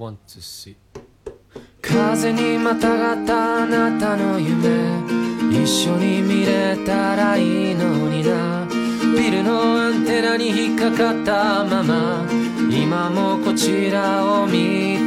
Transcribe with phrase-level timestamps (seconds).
[0.00, 0.76] One, two, t e e
[1.82, 4.68] 風にまたがったあなたの夢
[5.50, 8.64] 一緒に見れたらいいのにな
[9.16, 12.24] ビルのアンテナに引っかかったまま
[12.70, 14.52] 今もこちらを見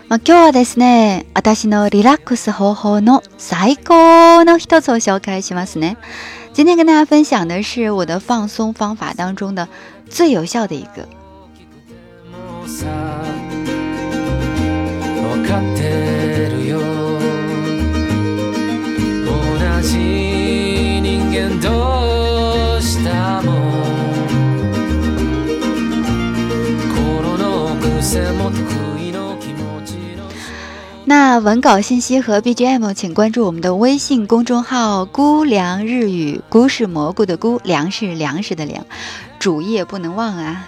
[0.10, 5.98] まあ、今日はですね、私のリラックス方法の最高の一つを紹介しますね。
[6.56, 9.70] 今天跟大家分享的是我的放松方法当中的
[10.10, 11.08] 最有效的一个。
[31.10, 38.86] 那文稿信息和 B G M 请关注我们的微信公众号“菇凉日语”，菇是蘑菇的菇，粮是粮食的粮，
[39.40, 40.68] 主页不能忘啊。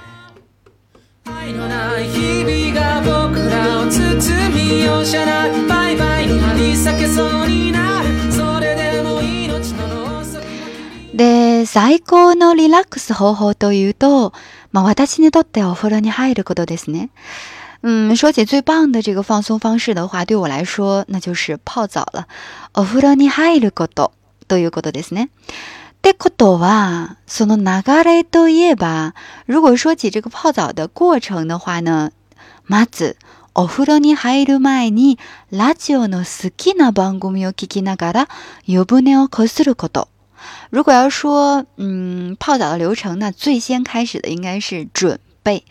[11.13, 14.33] で最高のリラックス方法というと、
[14.71, 17.11] まあ私にとってお風呂に入ることですね。
[17.83, 22.27] 嗯，说起最棒的这个放松方式的话，对我来说那就是泡澡了。
[22.73, 24.11] お風呂に入ること
[24.47, 25.29] どういうことですね。
[26.03, 29.13] でことわ、その中でどうやば。
[29.47, 32.11] 如果说起这个泡澡的过程的话呢，
[32.67, 33.15] まず
[33.55, 35.17] お風呂に入る前に
[35.49, 38.29] ラジオの好きな番組を聞きながら
[38.65, 40.07] 湯船を擦ること。
[40.69, 45.19] 如果要说嗯泡澡的流程，那最先开始的应该是准。
[45.43, 45.65] 备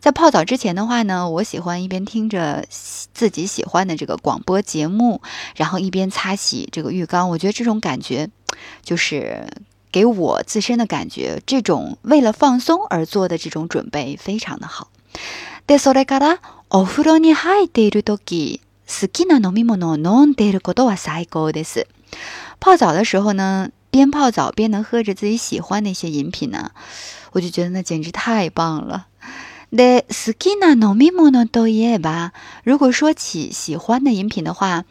[0.00, 2.64] 在泡澡之前的话呢，我喜欢一边听着
[3.12, 5.20] 自己喜欢的这个广播节目，
[5.56, 7.30] 然后一边擦洗这个浴缸。
[7.30, 8.30] 我觉得这种感觉，
[8.82, 9.48] 就是
[9.90, 14.88] 给我自身的感觉，这种为了放松而做的这种准备非常的好。
[15.66, 15.76] 在
[22.58, 26.70] 泡澡的时候呢，边泡澡边能喝着自己喜欢的一些饮品呢，
[27.32, 29.08] 我就觉得那简直太棒了。
[29.76, 32.32] で好きな飲み物といえば、
[32.64, 34.84] 如果说起喜欢的饮品的话，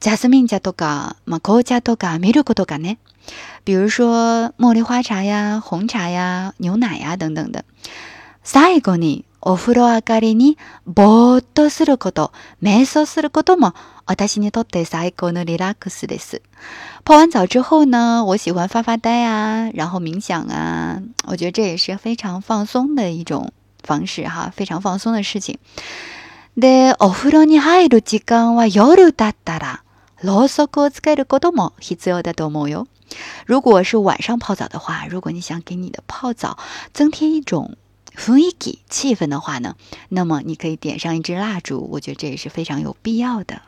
[0.00, 2.42] ジャスミン茶とか、ガ、マコジャドガ、ミル
[2.78, 2.98] ね。
[3.66, 7.64] 比如说茉莉花茶呀、红茶呀、牛奶呀等等的。
[8.42, 13.74] 最後に、お風呂上がりにぼーとすること、瞑想することも、
[14.06, 16.40] 私にとって最高のリラックスです。
[17.04, 23.52] 泡完澡之后呢，我喜欢发发呆啊，然后冥想啊，我觉得这也是非常放松的一种。
[23.82, 25.58] 方式哈，非常放松的事情。
[26.56, 29.80] でお風呂に入る時間は夜だったら、
[30.22, 32.86] ろうそくをつけることも必要だと思うよ。
[33.46, 36.58] 如果是晚上泡澡的话，如果你想给你的泡澡
[36.92, 37.76] 增添一种
[38.16, 38.54] 氛围
[38.88, 39.74] 气氛的话呢，
[40.10, 43.60] 那么你可以点上一支蜡烛，我觉得这也是非常有必要的。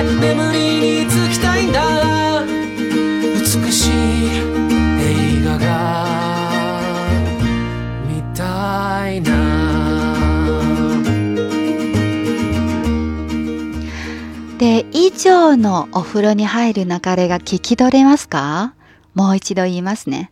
[0.00, 5.70] で眠りにつきたいんだ美しい映画が
[8.08, 9.60] 見たいな
[14.56, 18.72] で以上のお風呂に入る流れが聞き取れますか
[19.14, 20.30] もう一度言いますね。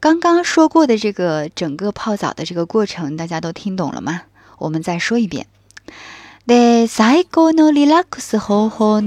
[0.00, 4.22] 刚刚说过的这个整个泡澡的这个过程，大家都听懂了吗？
[4.58, 5.46] 我们再说一遍。
[6.46, 9.00] で、最高のリラックス方法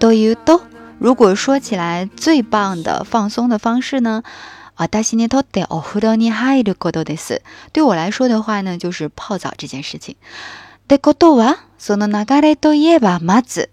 [0.00, 0.60] というと、
[1.00, 4.22] 如果说起来最棒的放松的方式呢，
[4.76, 7.40] 私にとってお風呂に入ることです。
[7.72, 10.16] 对我来说的话呢，就是泡澡这件事情。
[10.84, 13.70] ってことは、その流れといえばまず、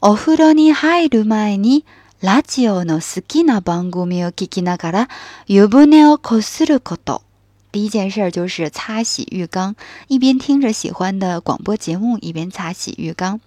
[0.00, 1.84] お風呂に入る前に
[2.20, 5.08] ラジオの好きな番組を聞きながら
[5.48, 7.25] 湯船をこすること。
[7.72, 9.76] 第一件事儿就是擦洗浴缸，
[10.08, 13.40] 一边听着喜欢的广播节目，一边擦洗浴缸。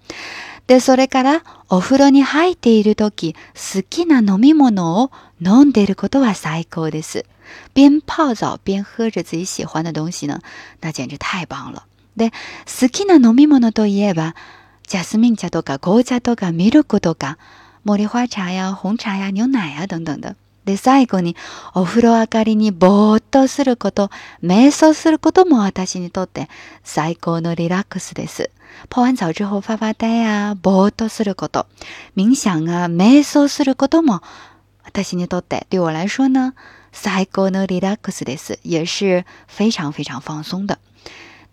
[0.67, 5.11] でそれから、お風呂に入っているとき、好きな飲み物を
[5.41, 7.25] 飲んでいることは最高です。
[7.73, 10.41] 边泡澡边喝着自己喜欢的东西呢，
[10.81, 11.85] 那简直太棒了。
[12.15, 12.29] で、
[12.65, 14.35] 好きな飲み物といえば、
[14.87, 17.37] ジャスミン茶とか紅茶とかミルクとか、
[17.83, 20.35] 茉莉花茶呀、红茶呀、牛奶呀等等的。
[20.65, 21.35] で最後に
[21.73, 24.09] お風呂明かりにぼーっとすること
[24.43, 26.49] 瞑想することも私にとって
[26.83, 28.51] 最高のリラックスです。
[28.89, 31.65] 泡完澡之后发发呆やぼーっとすること
[32.15, 34.21] 冥想が瞑想することも
[34.83, 36.53] 私にとって对我来说呢
[36.91, 38.59] 最高のリラックスです。
[38.63, 40.77] 也是非常非常放松的。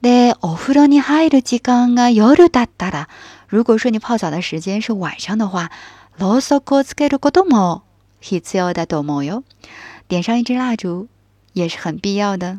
[0.02, 3.08] で、お風呂に入る時間が夜だったら、
[3.48, 5.70] 如果说你泡澡的时间是晚上的话、
[6.18, 7.82] ろうそくをつけることも
[8.34, 9.44] 必要だと思うよ。
[10.08, 11.06] 点上一支蜡烛
[11.52, 12.58] 也是很必要的。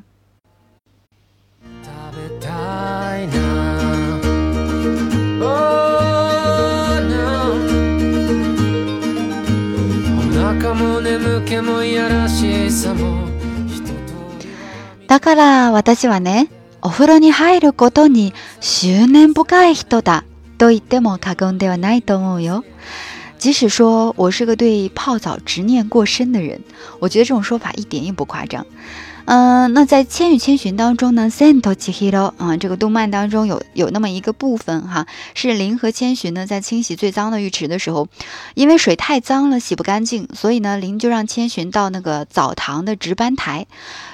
[15.08, 16.48] だから私はね、
[16.81, 20.24] お風呂に入ることに執念深い人だ
[20.58, 22.63] と言っても過言ではないと思うよ。
[23.38, 26.60] 即使说我是个对泡澡执念过深的人，
[27.00, 28.66] 我觉得这种说法一点也不夸张。
[29.27, 38.07] 嗯，那在《千与千寻》当中呢，sentochihiro 啊，这个动漫当中有有那么一个部分哈，是林和千寻呢在清洗最脏的浴池的时候，
[38.56, 43.65] 因为水太脏了洗不干净，所以呢，林就让千寻到那个澡堂的值班台，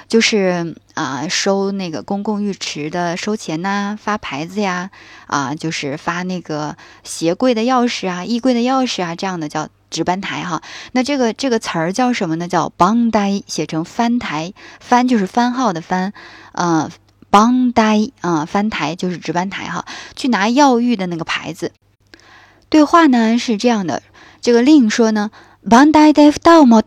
[0.08, 4.90] 就是啊收那个公共浴池的收钱呐、发牌子呀，
[5.28, 9.68] 啊就是发那个鞋柜的钥匙啊、衣柜的钥匙啊这样的叫。
[9.94, 10.60] 值班台哈，
[10.90, 12.48] 那这个这个词儿叫什么呢？
[12.48, 16.12] 叫 b 呆，写成翻台，翻就是番号的番，
[16.50, 16.90] 呃
[17.30, 19.84] b 呆啊，翻台就是值班台哈，
[20.16, 21.70] 去拿药浴的那个牌子。
[22.68, 24.02] 对话呢是这样的，
[24.40, 25.30] 这个令说呢
[25.62, 26.82] b a n dai de f o m o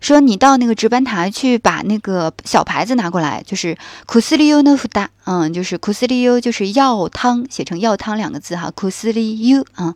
[0.00, 3.76] 说你到那个值班台去把那个小牌子拿过来，就是
[4.06, 4.70] 苦斯 s l 呢。
[4.80, 9.94] 夫大嗯，就是苦斯 s l 就是药汤，写成药汤两个字哈苦斯 s l 嗯，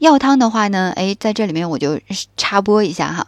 [0.00, 1.98] 药汤的话呢，哎，在这里面我就
[2.36, 3.26] 插播一下哈。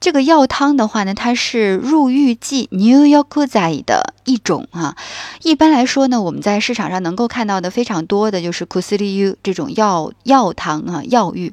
[0.00, 4.96] 这个药汤的话呢，它是入浴剂 （new y o r k e 的一种啊。
[5.42, 11.52] 一般来说呢，我们在市场上能够看到的非常多的就是 c o s i l u 这种药药汤啊药浴。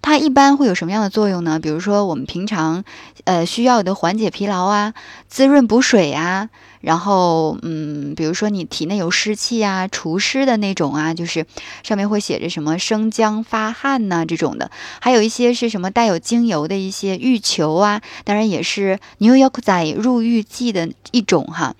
[0.00, 1.60] 它一般会有什么样的作用呢？
[1.60, 2.82] 比如说我们平常
[3.24, 4.94] 呃需要的缓解疲劳啊、
[5.28, 6.48] 滋润补水啊。
[6.82, 11.46] 然后，嗯，比如说你体内有湿气啊，除湿的那种啊，就是
[11.82, 14.70] 上面会写着什么生姜发汗呐这种的，
[15.00, 21.74] 还有一些是什么带有精油的一些浴球啊，当然也是 York 仔入浴剂的一种哈。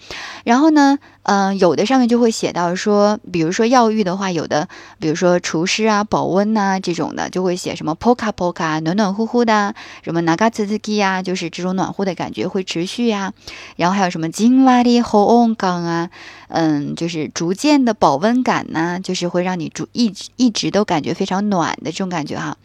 [0.45, 0.99] 然后呢？
[1.25, 9.73] 嗯，有的上面就会写到说，比如说药浴的话，有的比如说厨师啊、保温呐这种的，就会写什么 poka poka，暖暖乎乎的，
[10.03, 13.33] 什么 naga tsuki 啊，就是这种暖和的感觉会持续呀。
[13.77, 16.11] 然后还有什么 j i w a r i hoong gong 啊，
[16.49, 22.57] 嗯，就是逐渐的保温感呐，就是会让你逐一直一直都感觉非常暖的这种感觉哈。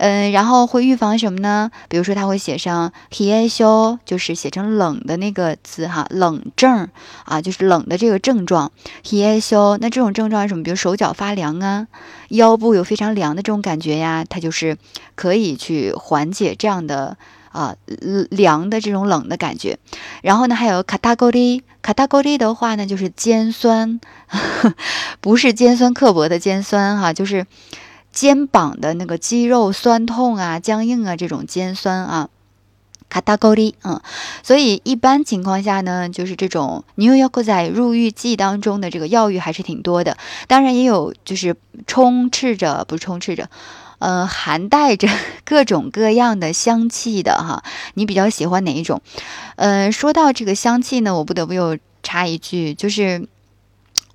[0.00, 1.70] 嗯，然后会预防什么呢？
[1.90, 6.88] 比如说，他会写上 h i i 就是写成“冷”的那个字哈，冷症
[7.26, 8.72] 啊，就是冷的这个症状。
[9.04, 9.40] h i i
[9.78, 10.64] 那这种症状是什么？
[10.64, 11.86] 比如手脚发凉啊，
[12.30, 14.78] 腰部有非常凉的这种感觉呀，它就是
[15.16, 17.18] 可以去缓解这样的
[17.52, 17.76] 啊
[18.30, 19.76] 凉的这种冷的感觉。
[20.22, 22.26] 然后呢，还有 c a t a g o r i c a t a g o r
[22.26, 24.00] i 的话呢，就是尖酸，
[25.20, 27.44] 不是尖酸刻薄的尖酸哈，就是。
[28.12, 32.28] 肩膀的那个肌肉酸痛啊、僵硬啊，这种肩酸啊，
[33.08, 34.00] 卡达高里，嗯，
[34.42, 40.16] 所以一般情况下呢，就是这种 York 在入浴剂当中的这个药浴还是挺多的。
[40.48, 41.54] 当然也有就是
[41.86, 43.48] 充斥着，不是充斥着，
[44.00, 45.08] 呃，含带着
[45.44, 47.62] 各种各样的香气的哈。
[47.94, 49.00] 你比较喜欢哪一种？
[49.54, 53.28] 呃，说到这个香气呢，我不得不又插一句，就是。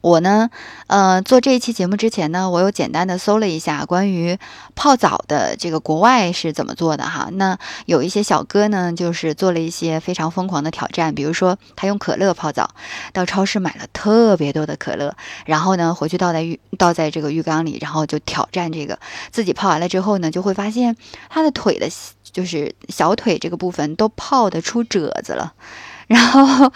[0.05, 0.47] 我呢，
[0.85, 4.38] 呃，做这一期节目之前呢，我有简单的搜了一下关于
[4.75, 7.29] 泡澡的这个国外是怎么做的哈。
[7.31, 7.57] 那
[7.88, 12.69] 有一些小哥呢，就是做了一些非常疯狂的挑战，比如说他用可乐泡澡，
[13.13, 15.15] 到超市买了特别多的可乐，
[15.47, 19.00] 然后呢回去倒在浴倒在这个浴缸里，然后就挑战这个
[19.31, 20.95] 自己泡完了之后呢，就会发现
[21.31, 21.88] 他的腿的
[22.31, 25.51] 就是小腿这个部分都泡得出褶子了，
[26.05, 26.71] 然后。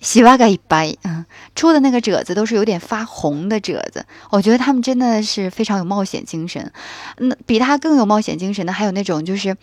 [0.00, 4.06] 洗袜子一掰，嗯，出的那个褶子都是有点发红的褶子。
[4.30, 6.72] 我觉得他们真的是非常有冒险精神。
[7.18, 9.54] 那比他更有冒险精神的还有那种就是，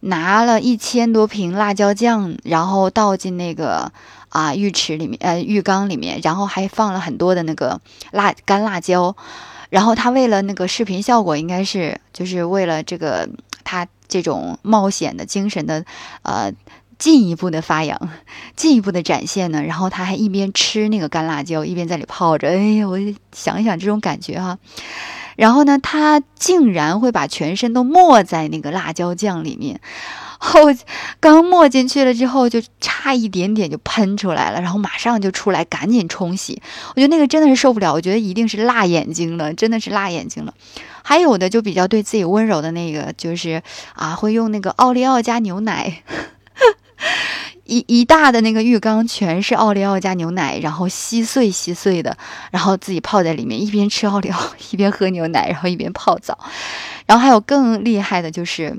[0.00, 3.92] 拿了一千多瓶辣椒酱，然后倒进那个
[4.30, 9.14] 啊浴池里面，呃浴缸里面，然后还放了很多的那个辣干辣椒。
[9.70, 13.28] 然后他为了那个视频效果，应该是就是为了这个
[13.62, 15.84] 他这种冒险的精神的，
[16.22, 16.52] 呃。
[16.98, 17.98] 进一步的发扬，
[18.56, 19.62] 进一步的展现呢。
[19.62, 22.48] 然后他还一边吃那个干辣椒，一边在里泡着。
[22.48, 22.98] 哎呀，我
[23.32, 24.58] 想一想这种感觉哈。
[25.36, 29.80] 然后呢，他竟然会把全身都没在那个辣椒酱里面。
[30.38, 30.60] 后
[31.20, 36.62] 刚没进去了之后，就差一点点就喷出来了，然后马上就出来赶紧冲洗。
[36.90, 40.54] 我觉得那个真的是受不了，我觉得一定是辣眼睛了，真的是辣眼睛了。
[41.02, 43.60] 还有的就比较对自己温柔的那个，就是
[43.94, 46.02] 啊，会用那个奥利奥加牛奶。
[47.66, 52.16] 一一大的那个浴缸全是奥利奥加牛奶，然后稀碎稀碎的，
[52.50, 54.40] 然后自己泡在里面，一边吃奥利奥
[54.70, 56.38] 一边喝牛奶，然后一边泡澡。
[57.06, 58.76] 然后还有更厉害的，就是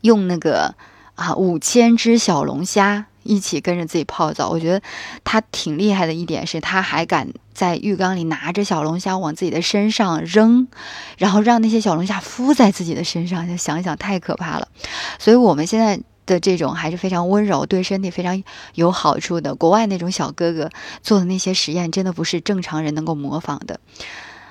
[0.00, 0.74] 用那个
[1.14, 4.48] 啊五千只小龙虾一起跟着自己泡澡。
[4.50, 4.80] 我觉得
[5.22, 10.66] 他挺厉害的一点是，他还敢在浴缸里拿着小龙虾往自己的身上扔，
[11.18, 13.46] 然后让那些小龙虾敷在自己的身上。
[13.56, 14.66] 想想太可怕了，
[15.20, 16.00] 所以我们现在。
[16.26, 18.42] 的这种还是非常温柔，对身体非常
[18.74, 19.54] 有好处的。
[19.54, 20.70] 国外那种小哥哥
[21.02, 23.80] 做的那些实验，真的不是正常人能够模仿的。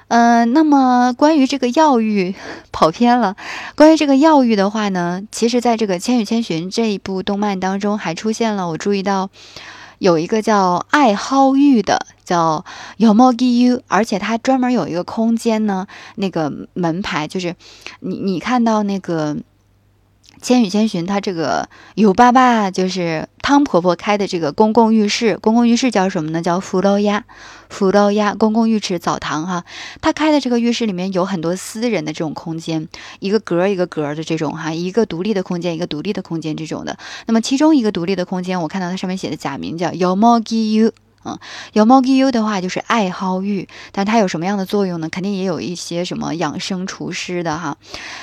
[0.10, 2.36] 嗯，那么关于这个药浴
[2.72, 3.36] 跑偏了。
[3.76, 8.68] 关于这个药浴的话呢，其实在这个《千与千寻》这一部动漫当中，还出现了。
[8.70, 9.30] 我注意到
[9.98, 12.64] 有一个叫爱蒿浴的，叫
[13.00, 15.88] Yomogi U，而且它专门有一个空间呢，
[16.18, 17.56] 那个门牌就是
[18.02, 19.38] 你你看到那个。
[20.44, 25.38] 千与千寻，它这个有爸爸，就是汤婆婆开的这个公共浴室。
[25.38, 26.42] 公共浴室叫什么呢？
[26.42, 27.24] 叫福楼鸭，
[27.70, 29.64] 福楼鸭公共浴池澡堂哈。
[30.02, 32.86] 它开的这个浴室里面有很多私人的这种空间，
[33.22, 36.98] 一个格一个格的这种哈，一个独立的空间，一个独立的空间这种的。
[37.26, 40.92] 那么其中一个独立的空间，我看到它上面写的假名叫有猫给 u。
[41.26, 41.40] 嗯，
[41.72, 45.08] 有猫 g U 的话就是爱好玉，但它有什么样的作用呢？
[45.10, 47.78] 肯定也有一些什么养生除湿的哈。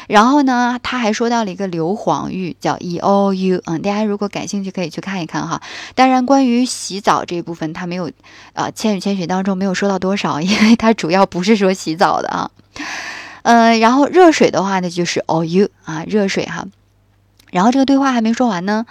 [0.06, 3.62] 然后呢，他还说到了一个硫磺玉，叫 E O U。
[3.64, 5.62] 嗯，大家如果感兴趣可以去看一看哈。
[5.94, 8.10] 当然，关于洗澡这一部分，他没有，
[8.52, 12.50] 啊，《千与千寻》当中没有说到多少，因为它主要不是说洗澡的啊。
[13.44, 16.66] 嗯，然后热水的话呢，就是 O U 啊，热水哈。
[17.52, 18.84] 然后这个对话还没说完呢，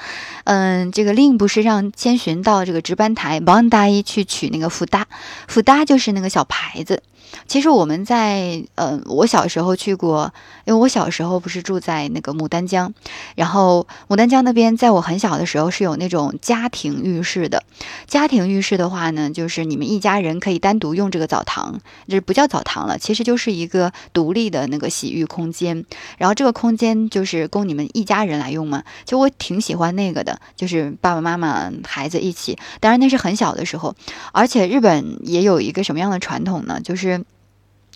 [0.45, 5.05] 嗯，这个令不是让千寻到这个值班台，保安大爷去取那个福搭，
[5.47, 7.01] 福搭就是那个小牌子。
[7.47, 10.33] 其实我们在呃，我小时候去过，
[10.65, 12.93] 因为我小时候不是住在那个牡丹江，
[13.35, 17.63] 然后牡丹江那边，在我很小的时候是有那种家庭浴室的。
[18.07, 25.83] 家庭浴室的话呢，就是你们一家人可以单独用这个澡堂，就不叫澡堂了，其实就是一个独立的那个洗浴空间。
[26.17, 28.83] 然后这个空间就是供你们一家人来用嘛。
[29.05, 32.57] 就我挺喜欢那个的，就是爸爸妈妈孩子一起。
[32.79, 33.95] 当然那是很小的时候，
[34.33, 36.79] 而且日本也有一个什么样的传统呢？
[36.83, 37.18] 就是。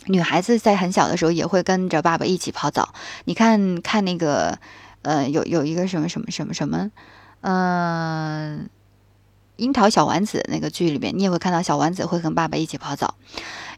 [0.06, 2.90] 女孩子在很小的时候也会跟着爸爸一起泡澡，
[3.26, 4.58] 你看看那个，
[5.02, 6.92] 呃，有有一个什么什么什么什么，
[7.42, 8.66] 嗯，
[9.56, 13.16] 《樱桃小丸子》那个剧里面，你也会看到小丸子会跟爸爸一起泡澡。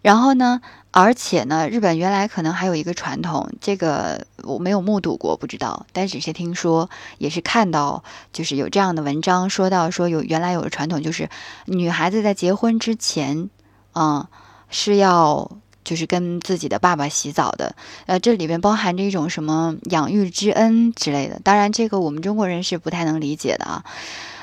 [0.01, 11.27] 然后呢，而且呢，日本原来可能还有一个传统，这个我没有目睹过，不知道，但只是听说，也是看到，就是有这样的文章说到，说有原来有个传统，就是
[11.65, 13.49] 女孩子在结婚之前，
[13.93, 14.25] 嗯，
[14.71, 15.49] 是要。
[15.85, 17.73] 就是跟自己的爸爸洗澡的，
[18.07, 23.85] 呃，这里面包含着一种什么养育之恩之类的，当然这个我们中国人是不太能理解的啊，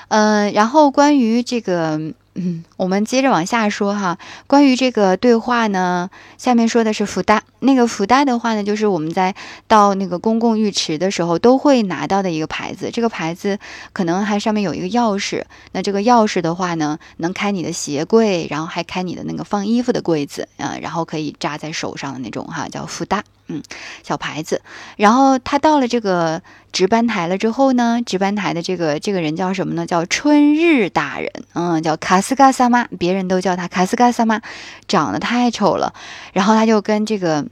[0.08, 2.14] 嗯，然后关于这个。
[2.35, 4.17] 嗯，我们接着往下说哈。
[4.47, 6.09] 关于这个对话呢，
[6.39, 7.43] 下面说的是福袋。
[7.61, 9.35] 那个福袋的话呢，就是我们在
[9.69, 12.91] 到那个公共浴池的时候都会拿到的一个牌子。
[12.93, 13.59] 这个牌子
[13.93, 15.43] 可能还上面有一个钥匙。
[15.73, 23.23] 那这个钥匙的话呢，能开你的鞋柜，然后还开你的那个放衣服的柜子啊，然后可以扎在手上的那种哈，叫福袋。
[23.49, 23.62] 嗯，
[24.03, 24.62] 小牌子。
[24.97, 26.41] 然后他到了这个
[26.73, 29.85] 值班台了之后呢，值班台的这个这个人叫什么呢？
[29.85, 31.31] 叫春日大人。
[31.53, 34.41] 嗯，叫卡斯卡萨玛，别人都叫他卡斯卡萨玛，
[34.88, 35.93] 长得太丑了。
[36.33, 37.45] 然后他就跟这个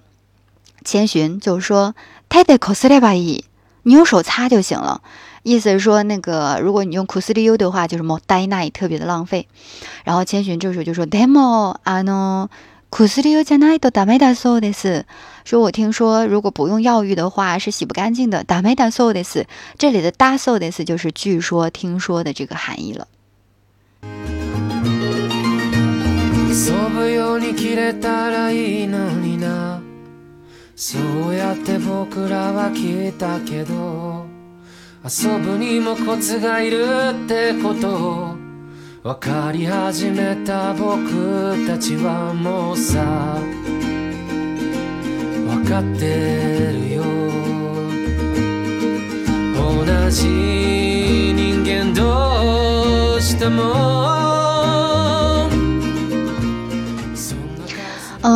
[0.85, 1.95] 千寻就说
[2.31, 3.45] ：“太得库斯列巴伊，
[3.83, 5.03] 你用手擦就行了。”
[5.43, 9.49] 意思是说，那个如果你用库斯列 u 的话，就是莫呆那也特别的浪费。
[10.05, 12.49] 然后千寻这时候就说：“demo，阿诺
[12.91, 15.05] 库斯列 u 加那都大麦达苏的是，
[15.47, 18.45] 说我听说如果不用药浴的话是洗不干净的。
[18.45, 19.47] 大麦达苏的是，
[19.79, 23.09] 这里的大苏的是就是据说听说的这个含义了。”
[26.71, 29.83] 遊ぶように切れたらいいのにな
[30.77, 30.91] そ
[31.29, 34.25] うやって僕らは聞いたけど
[35.05, 36.85] 遊ぶにもコツがいる
[37.25, 38.35] ってことを
[39.03, 43.39] 分かり始めた僕たちはもうさ
[45.49, 46.50] 分かって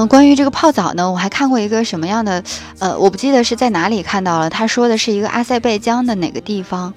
[0.06, 2.42] 关于这个泡澡呢，我还看过一个什么样的，
[2.78, 4.50] 呃，我不记得是在哪里看到了。
[4.50, 6.92] 他说的是一个阿塞拜疆的哪个地方，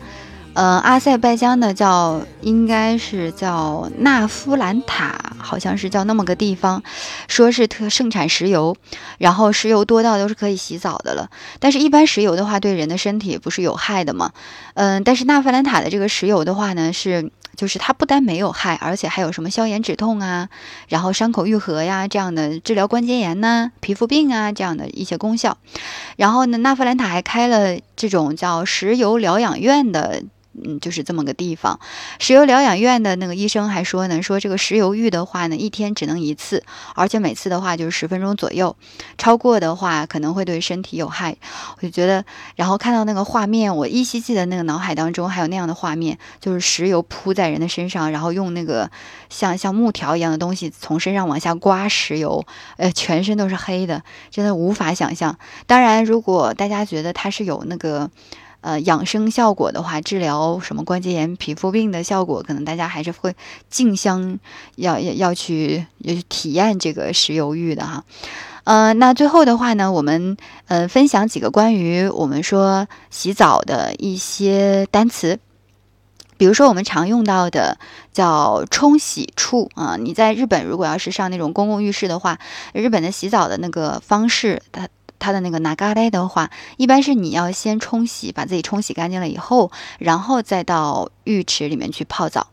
[0.54, 6.82] 呃，阿塞拜疆的叫应该是叫纳夫兰塔，好像是叫那么个地方，
[7.28, 8.76] 说是特盛产石油，
[9.20, 11.30] 然后石油多到都是可以洗澡的了。
[11.60, 14.32] 但是，一般石油的话，对人的身体不是有害的吗？
[14.74, 17.30] 嗯，但是纳夫兰塔的这个石油的话呢，是。
[17.58, 20.48] 就是它不单没有害，而且还有什么消炎止痛啊，
[20.88, 25.58] 然后伤口愈合呀，这样的治疗关节炎呐、皮肤病啊这样的一些功效。
[26.18, 30.24] 然后呢，纳芙兰塔还开了这种叫石油疗养院的。
[30.64, 31.80] 嗯，就是这么个地方，
[32.20, 36.64] 石油疗养院的那个医生还说呢，说这个石油浴的话呢，一天只能一次，
[36.96, 38.76] 而且每次的话就是十分钟左右，
[39.18, 41.36] 超过的话可能会对身体有害。
[41.78, 48.90] 我就觉得，然后看到那个画面，我依稀记得那个脑海当中还有那样的画面，就是石油铺在人的身上，然后用那个
[49.30, 52.44] 像像木条一样的东西从身上往下刮石油，
[52.78, 55.38] 呃，全身都是黑的，真的无法想象。
[55.68, 58.10] 当然，如果大家觉得它是有那个。
[58.62, 63.34] 呃，养生效果的话，治疗什么关节炎、皮肤病的效果，可能大家还是会
[63.70, 64.40] 竞相
[64.78, 68.04] 要要要去要去体验这个石油浴的哈。
[68.64, 70.36] 呃，那最后的话呢，我们
[70.68, 75.38] 呃分享几个关于我们说洗澡的一些单词，
[76.36, 77.78] 比如说我们常用到的
[78.12, 79.96] 叫冲洗处啊。
[80.00, 82.40] 你在日本如果要是上那种公共浴室的话，
[82.74, 84.90] 日本的洗澡的那个方式它。
[85.20, 92.48] 它的那个拿嘎代的话，一般是你要先冲洗，把自己冲洗干净了以后，然后再到浴池里面去泡澡。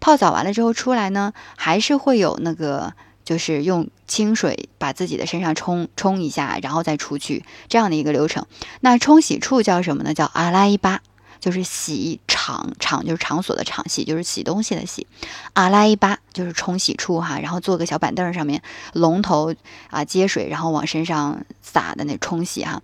[0.00, 2.92] 泡澡完了之后出来呢，还是会有那个
[3.24, 8.46] 就是用清水把自己的身上冲冲一下，然后再出去这样的一个流程。
[8.80, 10.14] 那冲洗处叫什么呢？
[10.14, 11.00] 叫阿拉伊巴。
[11.40, 15.06] 就是洗场，场就是场所的场，洗就是洗东西的洗，
[15.52, 18.62] 阿拉伊巴就是冲洗处哈，然后坐个小板凳上面
[18.94, 19.54] 龙头
[19.90, 22.82] 啊接水，然后往身上洒的那冲洗哈。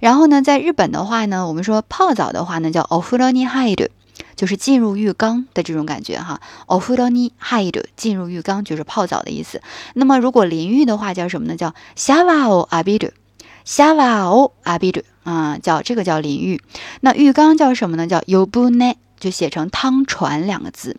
[0.00, 3.90] 然后呢，在日本的话呢，我们说泡澡的话呢叫 o f r ni h ハ i d
[4.34, 9.62] 就是进入浴缸的这种感觉哈，o f r ni h ハ i d 进入浴缸就是泡澡的意思。
[9.94, 11.56] 那么如果淋浴的话叫什么呢？
[11.56, 13.12] 叫シャワーを浴
[13.66, 16.62] 夏瓦欧阿比主啊，叫这个叫淋浴，
[17.00, 18.06] 那浴缸叫什么呢？
[18.06, 20.98] 叫尤布奈，就写成汤船两个字，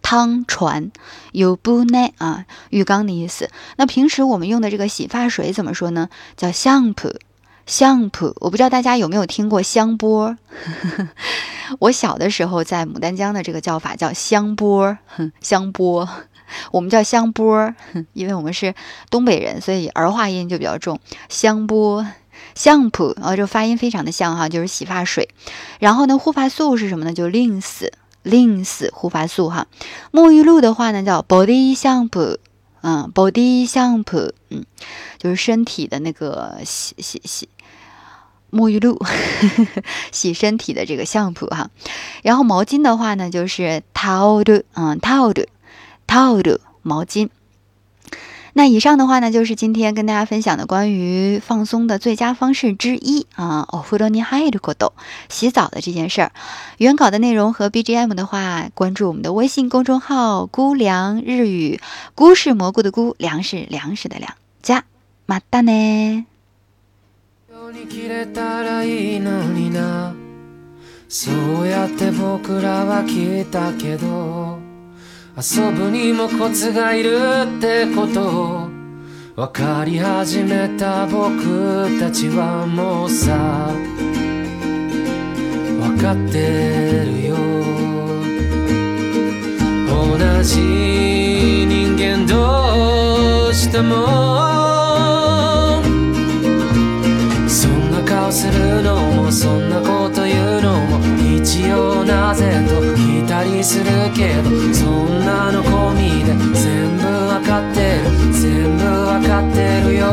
[0.00, 0.90] 汤船
[1.32, 3.50] 尤布奈啊，浴缸的意思。
[3.76, 6.08] 那平时我们用的这个洗发水怎么说呢？
[6.38, 7.12] 叫香普
[7.66, 10.34] 香扑，我不知道大家有没有听过香波。
[11.80, 14.96] 我小的时候在牡丹江的这个叫法叫香波
[15.42, 16.08] 香波。
[16.72, 17.74] 我们叫香波，
[18.12, 18.74] 因为我们是
[19.10, 20.98] 东北人，所以儿化音就比较重。
[21.28, 22.06] 香波、
[22.54, 25.28] 香普，然后就发音非常的像哈，就是洗发水。
[25.78, 27.12] 然后呢，护发素是什么呢？
[27.12, 29.66] 就 links，links 护发素哈。
[30.12, 32.38] 沐浴露的话呢，叫 body shampoo，
[32.82, 34.64] 嗯，body shampoo，嗯，
[35.18, 37.48] 就是身体的那个洗洗洗
[38.52, 38.98] 沐浴露，
[40.12, 41.68] 洗身体的这个香扑哈。
[42.22, 45.46] 然后毛巾的话呢，就是 towel，嗯 t o w e
[46.06, 47.28] 套的毛巾。
[48.52, 53.68] 那以上的话呢，就是今天跟大家分享的关于放松的最佳方式之一啊。
[53.70, 54.92] お風呂に入るごと、
[55.28, 56.32] 洗澡的这件事儿。
[56.78, 61.80] 原稿的内容和 BGM 的话，关注我们的微信公众号“菇凉日语”，
[62.14, 64.32] 菇是蘑菇的菇，粮食粮食的粮。
[64.62, 64.84] 加
[65.26, 66.24] 马达呢？
[75.38, 77.18] 遊ぶにもコツがいる
[77.58, 78.68] ってことを
[79.36, 83.68] 分かり始めた僕たちはもうさ
[85.78, 87.36] 分かってるよ
[89.92, 90.56] 同じ
[91.66, 94.06] 人間どうしても
[97.46, 100.98] そんな顔するのもそんなこと言うのも
[101.36, 102.52] 一応なぜ
[102.94, 102.95] と
[103.38, 103.84] たりする
[104.16, 110.12] けどそんなの込みで全部わかってる全部わかってるよコ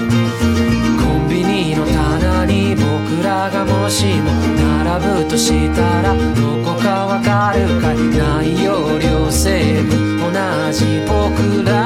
[0.00, 6.16] ンビニの棚に僕らがもしも並ぶとしたらど
[6.64, 7.96] こかわかるかい
[8.54, 11.77] 内容量成分同じ僕ら